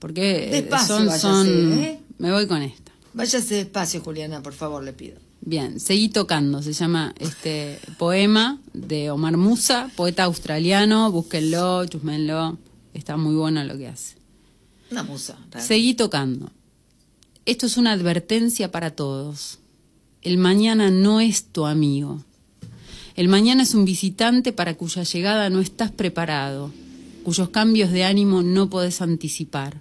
porque 0.04 0.48
eh, 0.48 0.60
Despacio, 0.60 0.96
son, 0.98 1.06
váyase, 1.06 1.82
¿eh? 1.82 2.00
me 2.18 2.30
voy 2.30 2.46
con 2.46 2.60
esta. 2.60 2.92
Váyase 3.14 3.54
despacio, 3.54 4.02
Juliana, 4.02 4.42
por 4.42 4.52
favor, 4.52 4.84
le 4.84 4.92
pido. 4.92 5.16
Bien, 5.40 5.80
seguí 5.80 6.10
tocando, 6.10 6.60
se 6.60 6.74
llama 6.74 7.14
este 7.18 7.78
poema 7.96 8.60
de 8.74 9.10
Omar 9.10 9.38
Musa, 9.38 9.90
poeta 9.96 10.24
australiano, 10.24 11.10
búsquenlo, 11.10 11.86
chusmenlo, 11.86 12.58
está 12.92 13.16
muy 13.16 13.34
bueno 13.34 13.64
lo 13.64 13.78
que 13.78 13.88
hace. 13.88 14.16
Una 14.90 15.04
musa. 15.04 15.38
Seguí 15.58 15.94
tocando. 15.94 16.50
Esto 17.46 17.64
es 17.64 17.78
una 17.78 17.92
advertencia 17.92 18.70
para 18.70 18.90
todos. 18.90 19.58
El 20.20 20.36
mañana 20.36 20.90
no 20.90 21.20
es 21.20 21.44
tu 21.44 21.64
amigo. 21.64 22.22
El 23.16 23.28
mañana 23.28 23.62
es 23.62 23.72
un 23.72 23.86
visitante 23.86 24.52
para 24.52 24.74
cuya 24.74 25.04
llegada 25.04 25.48
no 25.48 25.60
estás 25.60 25.92
preparado, 25.92 26.70
cuyos 27.22 27.48
cambios 27.48 27.90
de 27.90 28.04
ánimo 28.04 28.42
no 28.42 28.68
podés 28.68 29.00
anticipar. 29.00 29.80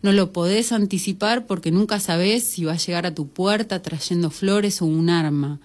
No 0.00 0.12
lo 0.12 0.32
podés 0.32 0.72
anticipar 0.72 1.46
porque 1.46 1.72
nunca 1.72 1.98
sabés 1.98 2.44
si 2.44 2.64
va 2.64 2.72
a 2.72 2.78
llegar 2.78 3.06
a 3.06 3.14
tu 3.14 3.28
puerta 3.28 3.82
trayendo 3.82 4.30
flores 4.30 4.80
o 4.80 4.86
un 4.86 5.10
arma, 5.10 5.60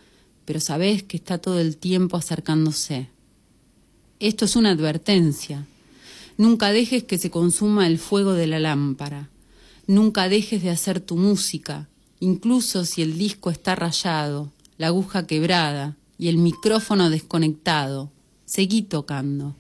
pero 0.46 0.60
sabés 0.60 1.04
que 1.04 1.18
está 1.18 1.38
todo 1.38 1.60
el 1.60 1.78
tiempo 1.78 2.18
acercándose. 2.18 3.10
Esto 4.20 4.46
es 4.46 4.56
una 4.56 4.72
advertencia. 4.72 5.68
Nunca 6.38 6.72
dejes 6.72 7.04
que 7.04 7.18
se 7.18 7.30
consuma 7.30 7.86
el 7.86 8.00
fuego 8.00 8.34
de 8.34 8.48
la 8.48 8.60
lámpara. 8.60 9.30
Nunca 9.86 10.30
dejes 10.30 10.64
de 10.64 10.72
hacer 10.72 11.00
tu 11.00 11.16
música, 11.16 11.88
incluso 12.20 12.86
si 12.86 13.02
el 13.02 13.18
disco 13.18 13.52
está 13.52 13.76
rayado, 13.76 14.52
la 14.78 14.88
aguja 14.88 15.28
quebrada 15.28 15.98
y 16.18 16.30
el 16.30 16.38
micrófono 16.38 17.10
desconectado. 17.10 18.12
Seguí 18.46 18.82
tocando. 18.82 19.56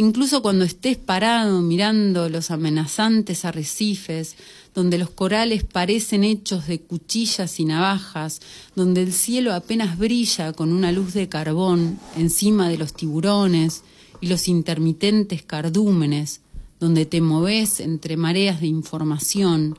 Incluso 0.00 0.42
cuando 0.42 0.64
estés 0.64 0.96
parado 0.96 1.60
mirando 1.60 2.28
los 2.28 2.52
amenazantes 2.52 3.44
arrecifes, 3.44 4.36
donde 4.72 4.96
los 4.96 5.10
corales 5.10 5.64
parecen 5.64 6.22
hechos 6.22 6.68
de 6.68 6.80
cuchillas 6.80 7.58
y 7.58 7.64
navajas, 7.64 8.40
donde 8.76 9.02
el 9.02 9.12
cielo 9.12 9.52
apenas 9.52 9.98
brilla 9.98 10.52
con 10.52 10.72
una 10.72 10.92
luz 10.92 11.14
de 11.14 11.28
carbón 11.28 11.98
encima 12.16 12.68
de 12.68 12.78
los 12.78 12.94
tiburones 12.94 13.82
y 14.20 14.28
los 14.28 14.46
intermitentes 14.46 15.42
cardúmenes, 15.42 16.42
donde 16.78 17.04
te 17.04 17.20
moves 17.20 17.80
entre 17.80 18.16
mareas 18.16 18.60
de 18.60 18.68
información, 18.68 19.76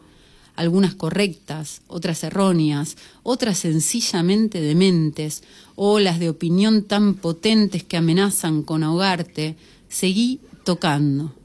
algunas 0.58 0.96
correctas, 0.96 1.82
otras 1.88 2.26
erróneas, 2.26 2.98
otras 3.24 3.60
sencillamente 3.60 4.60
dementes, 4.60 5.44
olas 5.78 6.20
de 6.20 6.30
opinión 6.30 6.84
tan 6.84 7.14
potentes 7.14 7.86
que 7.86 7.96
amenazan 7.96 8.64
con 8.64 8.84
ahogarte, 8.84 9.56
seguí 9.90 10.40
tocando. 10.64 11.36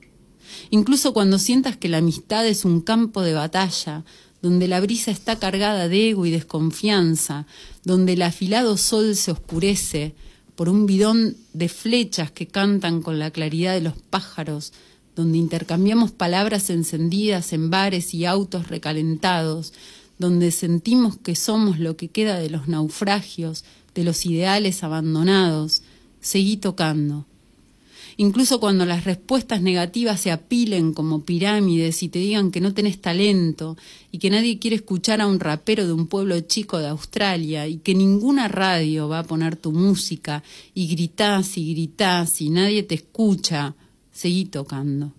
Incluso 0.70 1.12
cuando 1.12 1.38
sientas 1.38 1.76
que 1.76 1.88
la 1.88 1.98
amistad 1.98 2.46
es 2.46 2.64
un 2.64 2.80
campo 2.80 3.22
de 3.22 3.34
batalla, 3.34 4.04
donde 4.42 4.68
la 4.68 4.80
brisa 4.80 5.10
está 5.10 5.38
cargada 5.38 5.88
de 5.88 6.10
ego 6.10 6.26
y 6.26 6.30
desconfianza, 6.30 7.46
donde 7.82 8.12
el 8.12 8.22
afilado 8.22 8.76
sol 8.76 9.16
se 9.16 9.32
oscurece 9.32 10.14
por 10.54 10.68
un 10.68 10.86
bidón 10.86 11.36
de 11.52 11.68
flechas 11.68 12.30
que 12.30 12.46
cantan 12.46 13.02
con 13.02 13.18
la 13.18 13.30
claridad 13.30 13.72
de 13.72 13.80
los 13.80 13.94
pájaros, 13.94 14.72
donde 15.16 15.38
intercambiamos 15.38 16.12
palabras 16.12 16.70
encendidas 16.70 17.52
en 17.52 17.70
bares 17.70 18.14
y 18.14 18.26
autos 18.26 18.68
recalentados, 18.68 19.72
donde 20.18 20.50
sentimos 20.50 21.16
que 21.16 21.34
somos 21.36 21.78
lo 21.78 21.96
que 21.96 22.08
queda 22.08 22.38
de 22.38 22.50
los 22.50 22.68
naufragios, 22.68 23.64
de 23.94 24.04
los 24.04 24.26
ideales 24.26 24.82
abandonados, 24.82 25.82
seguí 26.20 26.56
tocando. 26.56 27.26
Incluso 28.16 28.60
cuando 28.60 28.86
las 28.86 29.04
respuestas 29.04 29.60
negativas 29.60 30.20
se 30.20 30.30
apilen 30.30 30.92
como 30.92 31.24
pirámides 31.24 32.02
y 32.02 32.08
te 32.08 32.20
digan 32.20 32.52
que 32.52 32.60
no 32.60 32.72
tenés 32.72 33.00
talento 33.00 33.76
y 34.12 34.18
que 34.18 34.30
nadie 34.30 34.60
quiere 34.60 34.76
escuchar 34.76 35.20
a 35.20 35.26
un 35.26 35.40
rapero 35.40 35.84
de 35.84 35.92
un 35.92 36.06
pueblo 36.06 36.38
chico 36.40 36.78
de 36.78 36.86
Australia 36.86 37.66
y 37.66 37.78
que 37.78 37.94
ninguna 37.94 38.46
radio 38.46 39.08
va 39.08 39.20
a 39.20 39.24
poner 39.24 39.56
tu 39.56 39.72
música 39.72 40.44
y 40.74 40.86
gritás 40.86 41.58
y 41.58 41.72
gritás 41.74 42.40
y 42.40 42.50
nadie 42.50 42.84
te 42.84 42.94
escucha, 42.94 43.74
seguí 44.12 44.44
tocando. 44.44 45.12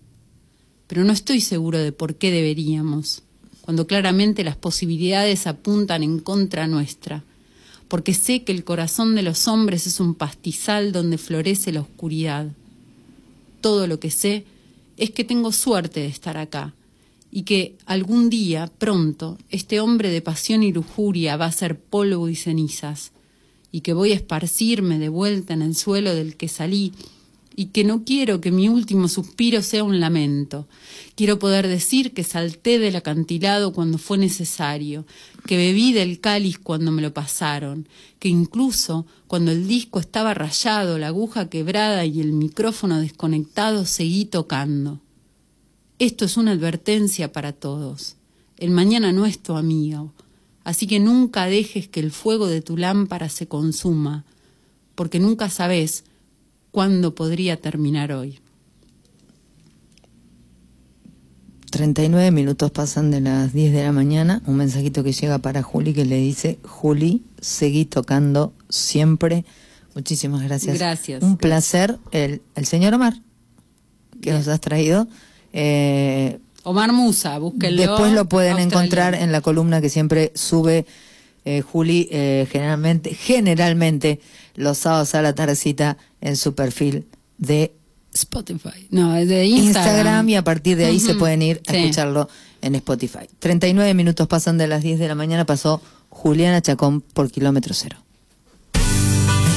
Pero 0.86 1.04
no 1.04 1.12
estoy 1.12 1.42
seguro 1.42 1.78
de 1.78 1.92
por 1.92 2.14
qué 2.14 2.30
deberíamos, 2.30 3.24
cuando 3.60 3.86
claramente 3.86 4.42
las 4.42 4.56
posibilidades 4.56 5.46
apuntan 5.46 6.02
en 6.02 6.20
contra 6.20 6.66
nuestra, 6.66 7.24
porque 7.88 8.14
sé 8.14 8.42
que 8.42 8.52
el 8.52 8.64
corazón 8.64 9.14
de 9.16 9.22
los 9.22 9.48
hombres 9.48 9.86
es 9.86 10.00
un 10.00 10.14
pastizal 10.14 10.92
donde 10.92 11.18
florece 11.18 11.72
la 11.72 11.82
oscuridad 11.82 12.52
todo 13.66 13.88
lo 13.88 13.98
que 13.98 14.12
sé 14.12 14.44
es 14.96 15.10
que 15.10 15.24
tengo 15.24 15.50
suerte 15.50 15.98
de 15.98 16.06
estar 16.06 16.36
acá 16.36 16.72
y 17.32 17.42
que 17.42 17.74
algún 17.84 18.30
día, 18.30 18.70
pronto, 18.78 19.38
este 19.50 19.80
hombre 19.80 20.08
de 20.08 20.22
pasión 20.22 20.62
y 20.62 20.72
lujuria 20.72 21.36
va 21.36 21.46
a 21.46 21.50
ser 21.52 21.76
polvo 21.76 22.28
y 22.28 22.36
cenizas 22.36 23.10
y 23.72 23.80
que 23.80 23.92
voy 23.92 24.12
a 24.12 24.14
esparcirme 24.14 25.00
de 25.00 25.08
vuelta 25.08 25.52
en 25.52 25.62
el 25.62 25.74
suelo 25.74 26.14
del 26.14 26.36
que 26.36 26.46
salí 26.46 26.92
y 27.58 27.66
que 27.66 27.84
no 27.84 28.04
quiero 28.04 28.42
que 28.42 28.52
mi 28.52 28.68
último 28.68 29.08
suspiro 29.08 29.62
sea 29.62 29.82
un 29.82 29.98
lamento. 29.98 30.68
Quiero 31.14 31.38
poder 31.38 31.66
decir 31.66 32.12
que 32.12 32.22
salté 32.22 32.78
del 32.78 32.96
acantilado 32.96 33.72
cuando 33.72 33.96
fue 33.96 34.18
necesario, 34.18 35.06
que 35.46 35.56
bebí 35.56 35.94
del 35.94 36.20
cáliz 36.20 36.58
cuando 36.58 36.92
me 36.92 37.00
lo 37.00 37.14
pasaron, 37.14 37.88
que 38.18 38.28
incluso 38.28 39.06
cuando 39.26 39.52
el 39.52 39.66
disco 39.66 39.98
estaba 39.98 40.34
rayado, 40.34 40.98
la 40.98 41.08
aguja 41.08 41.48
quebrada 41.48 42.04
y 42.04 42.20
el 42.20 42.32
micrófono 42.32 43.00
desconectado, 43.00 43.86
seguí 43.86 44.26
tocando. 44.26 45.00
Esto 45.98 46.26
es 46.26 46.36
una 46.36 46.52
advertencia 46.52 47.32
para 47.32 47.54
todos. 47.54 48.16
El 48.58 48.70
mañana 48.70 49.12
no 49.12 49.24
es 49.24 49.38
tu 49.38 49.56
amigo, 49.56 50.12
así 50.62 50.86
que 50.86 51.00
nunca 51.00 51.46
dejes 51.46 51.88
que 51.88 52.00
el 52.00 52.10
fuego 52.10 52.48
de 52.48 52.60
tu 52.60 52.76
lámpara 52.76 53.30
se 53.30 53.48
consuma, 53.48 54.26
porque 54.94 55.20
nunca 55.20 55.48
sabes 55.48 56.04
cuándo 56.76 57.14
podría 57.14 57.58
terminar 57.58 58.12
hoy. 58.12 58.38
39 61.70 62.30
minutos 62.32 62.70
pasan 62.70 63.10
de 63.10 63.22
las 63.22 63.54
10 63.54 63.72
de 63.72 63.82
la 63.82 63.92
mañana. 63.92 64.42
Un 64.44 64.56
mensajito 64.56 65.02
que 65.02 65.12
llega 65.12 65.38
para 65.38 65.62
Juli 65.62 65.94
que 65.94 66.04
le 66.04 66.16
dice: 66.16 66.58
Juli, 66.64 67.24
seguí 67.40 67.86
tocando 67.86 68.52
siempre. 68.68 69.46
Muchísimas 69.94 70.42
gracias. 70.42 70.78
Gracias. 70.78 71.22
Un 71.22 71.38
placer. 71.38 71.98
El, 72.10 72.42
el 72.54 72.66
señor 72.66 72.92
Omar, 72.92 73.14
que 74.20 74.32
Bien. 74.32 74.36
nos 74.36 74.48
has 74.48 74.60
traído. 74.60 75.08
Eh, 75.54 76.40
Omar 76.62 76.92
Musa, 76.92 77.38
búsquenlo. 77.38 77.80
Después 77.80 78.12
lo 78.12 78.28
pueden 78.28 78.58
encontrar 78.58 79.14
en 79.14 79.32
la 79.32 79.40
columna 79.40 79.80
que 79.80 79.88
siempre 79.88 80.30
sube 80.34 80.84
eh, 81.46 81.62
Juli, 81.62 82.08
eh, 82.10 82.46
generalmente, 82.50 83.14
generalmente 83.14 84.20
los 84.54 84.76
sábados 84.78 85.14
a 85.14 85.22
la 85.22 85.34
tardecita 85.34 85.96
en 86.20 86.36
su 86.36 86.54
perfil 86.54 87.06
de 87.38 87.72
Spotify. 88.12 88.88
No, 88.90 89.16
es 89.16 89.28
de 89.28 89.44
Instagram, 89.46 89.66
Instagram. 89.94 90.28
y 90.28 90.34
a 90.36 90.42
partir 90.44 90.76
de 90.76 90.86
ahí 90.86 91.00
se 91.00 91.14
pueden 91.14 91.40
ir 91.42 91.62
a 91.66 91.72
Sí. 91.72 91.78
escucharlo 91.78 92.28
en 92.62 92.74
Spotify. 92.74 93.28
39 93.38 93.94
minutos 93.94 94.26
pasan 94.26 94.58
de 94.58 94.66
las 94.66 94.82
10 94.82 94.98
de 94.98 95.08
la 95.08 95.14
mañana, 95.14 95.44
pasó 95.46 95.80
Juliana 96.08 96.60
Chacón 96.62 97.00
por 97.00 97.30
kilómetro 97.30 97.74
cero. 97.74 97.96